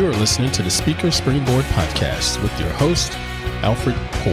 [0.00, 3.12] You are listening to the Speaker Springboard Podcast with your host,
[3.62, 4.32] Alfred Poor.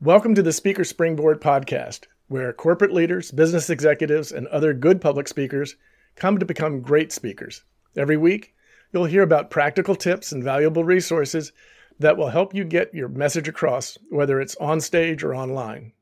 [0.00, 5.26] Welcome to the Speaker Springboard Podcast, where corporate leaders, business executives, and other good public
[5.26, 5.74] speakers
[6.14, 7.64] come to become great speakers.
[7.96, 8.54] Every week,
[8.92, 11.50] you'll hear about practical tips and valuable resources
[11.98, 15.94] that will help you get your message across, whether it's on stage or online.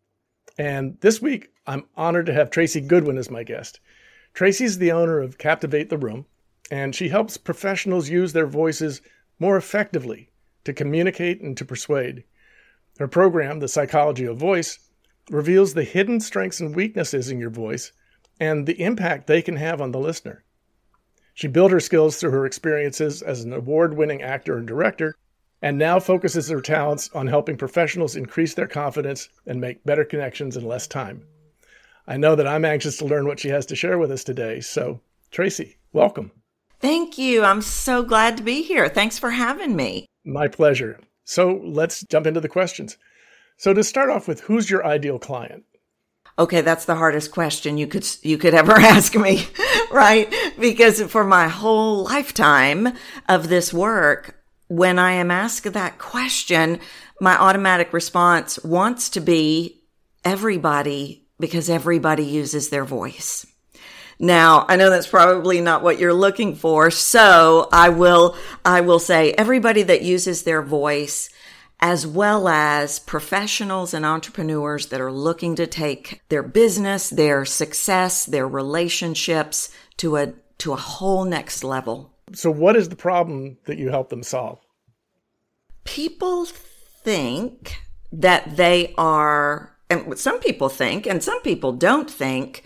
[0.59, 3.81] And this week, I'm honored to have Tracy Goodwin as my guest.
[4.35, 6.27] Tracy's the owner of Captivate the Room,
[6.71, 9.03] and she helps professionals use their voices
[9.39, 10.31] more effectively
[10.65, 12.25] to communicate and to persuade.
[12.99, 14.79] Her program, The Psychology of Voice,
[15.31, 17.93] reveals the hidden strengths and weaknesses in your voice
[18.41, 20.45] and the impact they can have on the listener.
[21.35, 25.15] She built her skills through her experiences as an award winning actor and director,
[25.61, 30.57] and now focuses her talents on helping professionals increase their confidence and make better connections
[30.57, 31.25] in less time.
[32.07, 34.61] I know that I'm anxious to learn what she has to share with us today.
[34.61, 36.33] So, Tracy, welcome.
[36.81, 37.45] Thank you.
[37.45, 38.89] I'm so glad to be here.
[38.89, 40.07] Thanks for having me.
[40.25, 40.99] My pleasure.
[41.25, 42.97] So, let's jump into the questions.
[43.57, 45.65] So, to start off with, who's your ideal client?
[46.39, 49.47] Okay, that's the hardest question you could you could ever ask me,
[49.93, 50.33] right?
[50.59, 52.89] Because for my whole lifetime
[53.29, 56.81] of this work, when I am asked that question,
[57.21, 59.85] my automatic response wants to be
[60.25, 63.45] everybody because everybody uses their voice.
[64.21, 66.93] Now, I know that's probably not what you're looking for.
[66.93, 71.31] So I will, I will say everybody that uses their voice
[71.81, 78.25] as well as professionals and entrepreneurs that are looking to take their business, their success,
[78.25, 82.15] their relationships to a, to a whole next level.
[82.33, 84.61] So what is the problem that you help them solve?
[85.83, 92.65] People think that they are and some people think, and some people don't think,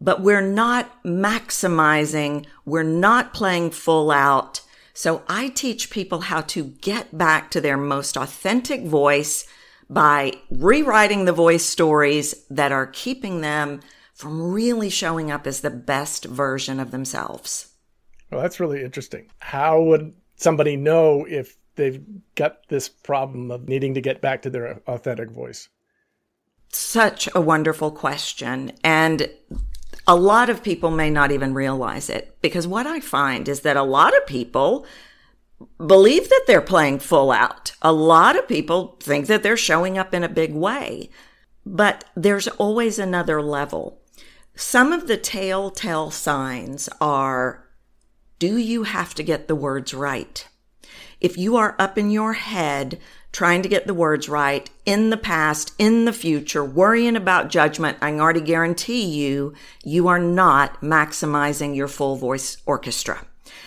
[0.00, 4.60] but we're not maximizing, we're not playing full out.
[4.94, 9.46] So I teach people how to get back to their most authentic voice
[9.88, 13.80] by rewriting the voice stories that are keeping them
[14.12, 17.72] from really showing up as the best version of themselves.
[18.30, 19.30] Well, that's really interesting.
[19.38, 22.04] How would somebody know if they've
[22.34, 25.68] got this problem of needing to get back to their authentic voice?
[26.70, 28.72] Such a wonderful question.
[28.84, 29.30] And
[30.06, 33.76] a lot of people may not even realize it because what I find is that
[33.76, 34.86] a lot of people
[35.84, 37.72] believe that they're playing full out.
[37.82, 41.10] A lot of people think that they're showing up in a big way,
[41.66, 44.00] but there's always another level.
[44.54, 47.64] Some of the telltale signs are
[48.38, 50.46] do you have to get the words right?
[51.20, 52.98] If you are up in your head
[53.38, 57.96] trying to get the words right in the past, in the future, worrying about judgment,
[58.02, 59.54] I can already guarantee you,
[59.84, 63.24] you are not maximizing your full voice orchestra.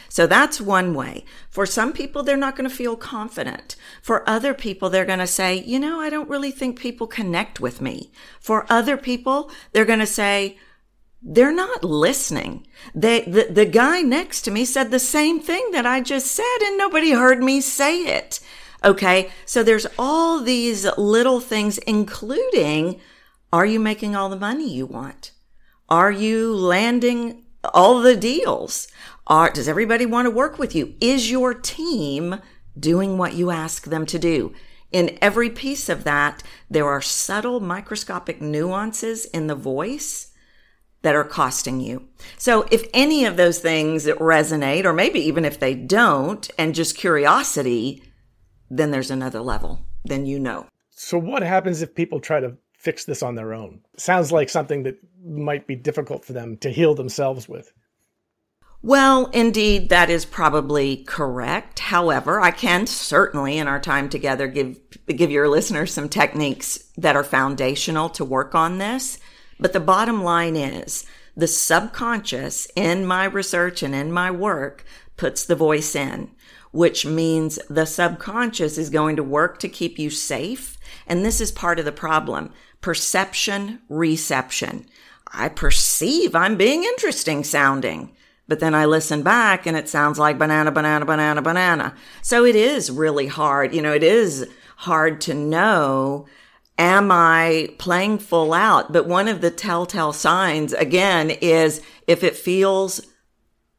[0.09, 1.23] So that's one way.
[1.49, 3.77] For some people, they're not going to feel confident.
[4.01, 7.61] For other people, they're going to say, you know, I don't really think people connect
[7.61, 8.11] with me.
[8.41, 10.57] For other people, they're going to say,
[11.21, 12.67] they're not listening.
[12.93, 16.57] They, the, the guy next to me said the same thing that I just said
[16.63, 18.41] and nobody heard me say it.
[18.83, 19.31] Okay.
[19.45, 22.99] So there's all these little things, including
[23.53, 25.31] are you making all the money you want?
[25.89, 27.43] Are you landing
[27.73, 28.87] all the deals?
[29.27, 30.95] Are, does everybody want to work with you?
[31.01, 32.37] Is your team
[32.79, 34.53] doing what you ask them to do?
[34.91, 40.31] In every piece of that, there are subtle microscopic nuances in the voice
[41.01, 42.07] that are costing you.
[42.37, 46.97] So if any of those things resonate, or maybe even if they don't, and just
[46.97, 48.03] curiosity,
[48.71, 49.85] then there's another level.
[50.05, 50.67] Then you know.
[50.89, 53.81] So, what happens if people try to fix this on their own?
[53.97, 57.71] Sounds like something that might be difficult for them to heal themselves with.
[58.83, 61.79] Well, indeed, that is probably correct.
[61.79, 67.15] However, I can certainly, in our time together, give give your listeners some techniques that
[67.15, 69.19] are foundational to work on this.
[69.59, 74.83] But the bottom line is the subconscious in my research and in my work
[75.21, 76.31] puts the voice in
[76.71, 80.77] which means the subconscious is going to work to keep you safe.
[81.05, 82.51] And this is part of the problem.
[82.79, 84.85] Perception, reception.
[85.27, 88.15] I perceive I'm being interesting sounding,
[88.47, 91.95] but then I listen back and it sounds like banana, banana, banana, banana.
[92.21, 93.73] So it is really hard.
[93.73, 94.47] You know, it is
[94.77, 96.25] hard to know
[96.77, 98.91] am I playing full out?
[98.91, 103.01] But one of the telltale signs again is if it feels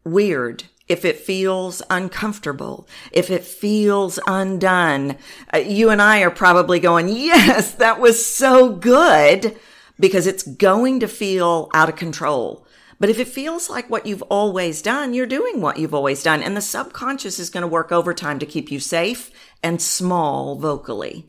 [0.04, 5.16] weird, if it feels uncomfortable, if it feels undone,
[5.52, 9.58] uh, you and I are probably going, yes, that was so good
[9.98, 12.66] because it's going to feel out of control.
[13.00, 16.42] But if it feels like what you've always done, you're doing what you've always done.
[16.42, 21.28] And the subconscious is going to work overtime to keep you safe and small vocally.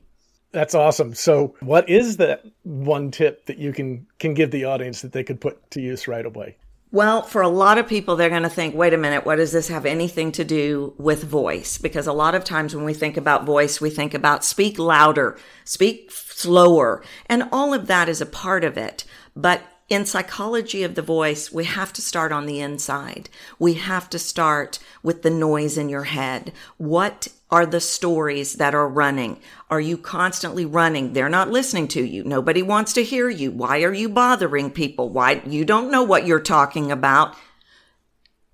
[0.51, 1.15] That's awesome.
[1.15, 5.23] So, what is that one tip that you can can give the audience that they
[5.23, 6.57] could put to use right away?
[6.93, 9.51] Well, for a lot of people, they're going to think, wait a minute, what does
[9.51, 11.79] this have anything to do with voice?
[11.79, 15.35] Because a lot of times when we think about voice, we think about speak louder,
[15.65, 19.05] speak slower, and all of that is a part of it.
[19.35, 23.29] But in psychology of the voice, we have to start on the inside.
[23.59, 26.53] We have to start with the noise in your head.
[26.77, 29.39] What are the stories that are running?
[29.69, 31.13] Are you constantly running?
[31.13, 32.23] They're not listening to you.
[32.23, 33.51] Nobody wants to hear you.
[33.51, 35.09] Why are you bothering people?
[35.09, 37.35] Why you don't know what you're talking about?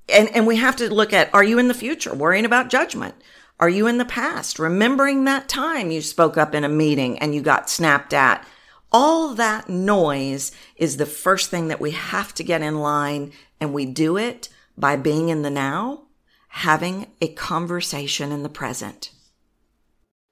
[0.10, 3.16] And and we have to look at are you in the future worrying about judgment?
[3.60, 7.36] Are you in the past remembering that time you spoke up in a meeting and
[7.36, 8.46] you got snapped at?
[8.92, 13.74] All that noise is the first thing that we have to get in line and
[13.74, 16.04] we do it by being in the now
[16.50, 19.12] having a conversation in the present.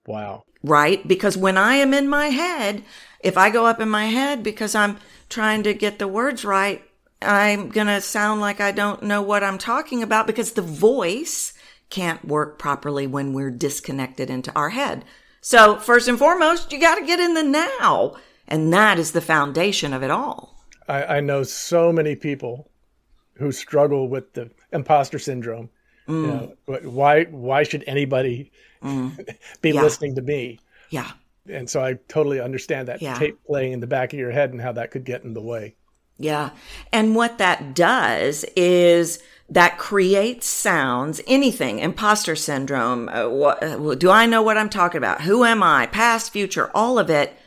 [0.07, 0.43] Wow.
[0.63, 1.07] Right?
[1.07, 2.83] Because when I am in my head,
[3.19, 4.97] if I go up in my head because I'm
[5.29, 6.83] trying to get the words right,
[7.21, 11.53] I'm going to sound like I don't know what I'm talking about because the voice
[11.89, 15.05] can't work properly when we're disconnected into our head.
[15.41, 18.15] So, first and foremost, you got to get in the now.
[18.47, 20.55] And that is the foundation of it all.
[20.87, 22.69] I, I know so many people
[23.33, 25.69] who struggle with the imposter syndrome
[26.07, 26.21] Mm.
[26.21, 28.51] You know, why why should anybody
[28.81, 29.15] mm.
[29.61, 29.81] be yeah.
[29.81, 30.59] listening to me?
[30.89, 31.11] Yeah.
[31.49, 33.17] And so I totally understand that yeah.
[33.17, 35.41] tape playing in the back of your head and how that could get in the
[35.41, 35.75] way.
[36.17, 36.49] Yeah.
[36.91, 39.19] And what that does is
[39.49, 43.07] that creates sounds, anything, imposter syndrome.
[43.07, 45.21] Uh, what, uh, do I know what I'm talking about?
[45.21, 45.85] Who am I?
[45.87, 47.37] Past, future, all of it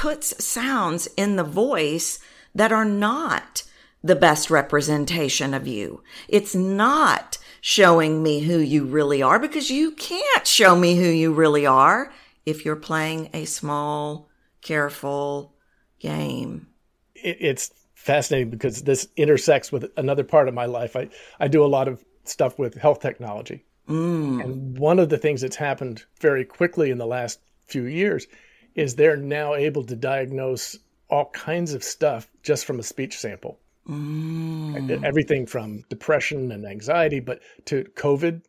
[0.00, 2.18] puts sounds in the voice
[2.54, 3.62] that are not
[4.02, 6.02] the best representation of you.
[6.26, 11.34] It's not showing me who you really are because you can't show me who you
[11.34, 12.10] really are
[12.46, 14.30] if you're playing a small,
[14.62, 15.52] careful
[15.98, 16.66] game.
[17.14, 20.96] It's fascinating because this intersects with another part of my life.
[20.96, 21.10] I,
[21.40, 23.66] I do a lot of stuff with health technology.
[23.86, 24.42] Mm.
[24.42, 28.26] And one of the things that's happened very quickly in the last few years
[28.74, 30.78] is they're now able to diagnose
[31.08, 33.58] all kinds of stuff just from a speech sample.
[33.88, 35.04] Mm.
[35.04, 38.42] Everything from depression and anxiety, but to COVID,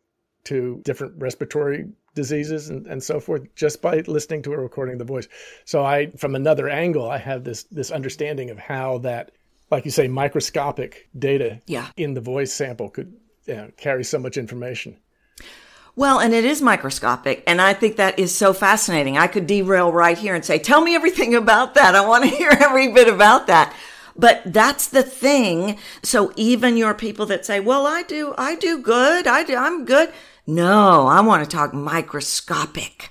[0.44, 4.98] to different respiratory diseases and, and so forth, just by listening to a recording of
[4.98, 5.28] the voice.
[5.64, 9.32] So I, from another angle, I have this this understanding of how that,
[9.70, 11.88] like you say, microscopic data yeah.
[11.96, 13.16] in the voice sample could
[13.46, 14.96] you know, carry so much information.
[15.94, 17.42] Well, and it is microscopic.
[17.46, 19.18] And I think that is so fascinating.
[19.18, 21.94] I could derail right here and say, tell me everything about that.
[21.94, 23.74] I want to hear every bit about that.
[24.14, 25.78] But that's the thing.
[26.02, 29.26] So even your people that say, well, I do, I do good.
[29.26, 30.12] I do, I'm good.
[30.46, 33.10] No, I want to talk microscopic.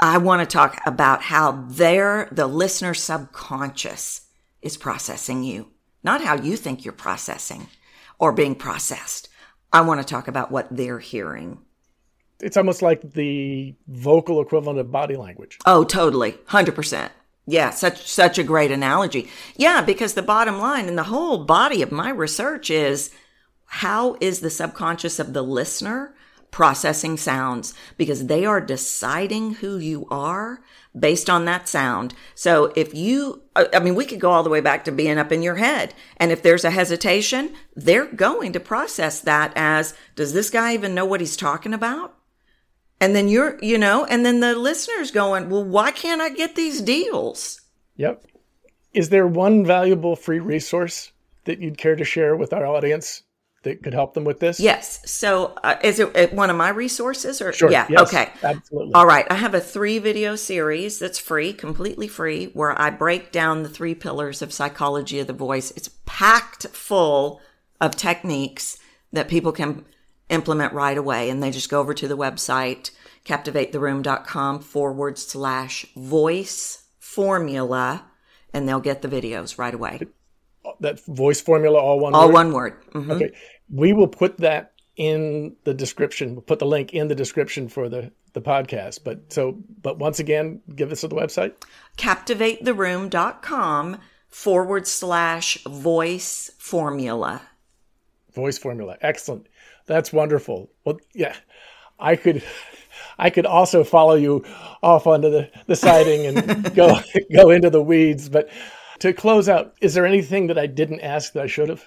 [0.00, 4.26] I want to talk about how their, the listener subconscious
[4.62, 5.68] is processing you,
[6.04, 7.66] not how you think you're processing
[8.18, 9.28] or being processed.
[9.72, 11.58] I want to talk about what they're hearing.
[12.40, 15.58] It's almost like the vocal equivalent of body language.
[15.66, 16.32] Oh, totally.
[16.48, 17.10] 100%.
[17.50, 19.30] Yeah, such such a great analogy.
[19.56, 23.10] Yeah, because the bottom line and the whole body of my research is
[23.64, 26.14] how is the subconscious of the listener
[26.50, 30.60] processing sounds because they are deciding who you are
[30.98, 32.14] based on that sound.
[32.34, 35.32] So if you, I mean, we could go all the way back to being up
[35.32, 35.94] in your head.
[36.16, 40.94] And if there's a hesitation, they're going to process that as, does this guy even
[40.94, 42.17] know what he's talking about?
[43.00, 46.56] And then you're, you know, and then the listeners going, well, why can't I get
[46.56, 47.60] these deals?
[47.96, 48.24] Yep.
[48.92, 51.12] Is there one valuable free resource
[51.44, 53.22] that you'd care to share with our audience
[53.62, 54.58] that could help them with this?
[54.58, 55.00] Yes.
[55.08, 57.52] So, uh, is it one of my resources or?
[57.52, 57.70] Sure.
[57.70, 57.86] Yeah.
[57.88, 58.30] Yes, okay.
[58.42, 58.94] Absolutely.
[58.94, 59.26] All right.
[59.30, 63.68] I have a three video series that's free, completely free, where I break down the
[63.68, 65.70] three pillars of psychology of the voice.
[65.72, 67.40] It's packed full
[67.80, 68.78] of techniques
[69.12, 69.84] that people can
[70.28, 71.30] implement right away.
[71.30, 72.90] And they just go over to the website,
[73.24, 78.04] captivatetheroom.com forward slash voice formula,
[78.52, 80.00] and they'll get the videos right away.
[80.80, 82.34] That voice formula, all one all word?
[82.34, 82.84] one word.
[82.92, 83.10] Mm-hmm.
[83.10, 83.32] Okay.
[83.72, 86.34] We will put that in the description.
[86.34, 89.00] We'll put the link in the description for the, the podcast.
[89.04, 91.54] But so, but once again, give us the website
[91.96, 97.42] captivatetheroom.com forward slash voice formula.
[98.34, 98.98] Voice formula.
[99.00, 99.46] Excellent.
[99.88, 100.70] That's wonderful.
[100.84, 101.34] Well, yeah,
[101.98, 102.44] I could,
[103.18, 104.44] I could also follow you
[104.82, 107.00] off onto the, the siding and go
[107.34, 108.28] go into the weeds.
[108.28, 108.50] But
[109.00, 111.84] to close out, is there anything that I didn't ask that I should have?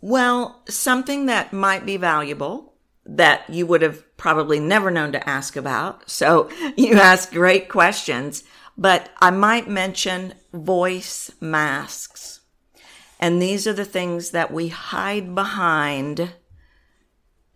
[0.00, 5.56] Well, something that might be valuable that you would have probably never known to ask
[5.56, 6.08] about.
[6.08, 8.44] So you ask great questions,
[8.78, 12.40] but I might mention voice masks.
[13.18, 16.32] And these are the things that we hide behind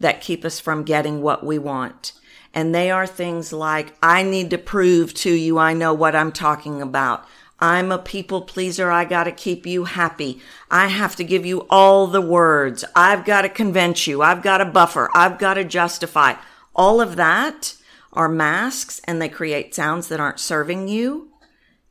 [0.01, 2.13] that keep us from getting what we want.
[2.53, 6.33] And they are things like, I need to prove to you I know what I'm
[6.33, 7.27] talking about.
[7.61, 8.91] I'm a people pleaser.
[8.91, 10.41] I got to keep you happy.
[10.71, 12.85] I have to give you all the words.
[12.95, 14.23] I've got to convince you.
[14.23, 15.09] I've got to buffer.
[15.15, 16.35] I've got to justify.
[16.75, 17.77] All of that
[18.13, 21.31] are masks and they create sounds that aren't serving you.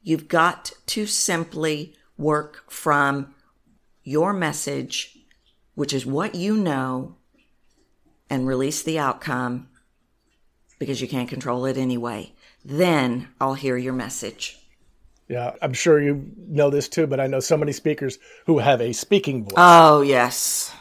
[0.01, 3.33] You've got to simply work from
[4.03, 5.17] your message,
[5.75, 7.17] which is what you know,
[8.33, 9.69] and release the outcome
[10.79, 12.33] because you can't control it anyway.
[12.65, 14.57] Then I'll hear your message.
[15.29, 18.81] Yeah, I'm sure you know this too, but I know so many speakers who have
[18.81, 19.53] a speaking voice.
[19.55, 20.73] Oh, yes.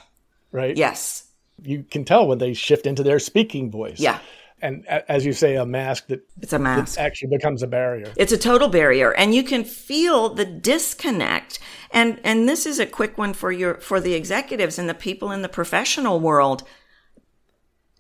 [0.51, 0.75] Right?
[0.75, 1.29] Yes.
[1.63, 4.01] You can tell when they shift into their speaking voice.
[4.01, 4.19] Yeah.
[4.63, 8.13] And as you say, a mask that it's a mask actually becomes a barrier.
[8.17, 11.59] It's a total barrier, and you can feel the disconnect.
[11.91, 15.33] And and this is a quick one for your for the executives and the people
[15.33, 16.63] in the professional world.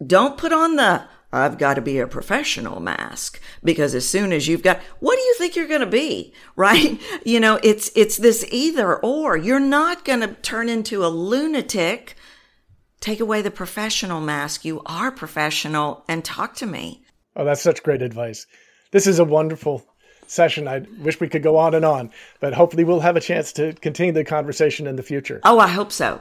[0.06, 4.46] Don't put on the I've got to be a professional mask because as soon as
[4.46, 6.34] you've got, what do you think you're going to be?
[6.54, 7.00] Right?
[7.24, 9.36] You know, it's, it's this either or.
[9.36, 12.14] You're not going to turn into a lunatic.
[13.00, 14.64] Take away the professional mask.
[14.64, 17.04] You are professional and talk to me.
[17.34, 18.46] Oh, that's such great advice.
[18.90, 19.84] This is a wonderful
[20.26, 20.68] session.
[20.68, 23.72] I wish we could go on and on, but hopefully we'll have a chance to
[23.72, 25.40] continue the conversation in the future.
[25.42, 26.20] Oh, I hope so.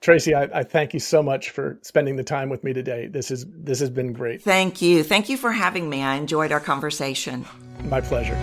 [0.00, 3.06] Tracy, I, I, thank you so much for spending the time with me today.
[3.06, 4.40] This is this has been great.
[4.40, 5.02] Thank you.
[5.02, 6.02] Thank you for having me.
[6.02, 7.44] I enjoyed our conversation.
[7.84, 8.34] My pleasure.